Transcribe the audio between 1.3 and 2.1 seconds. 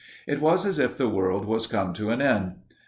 was come to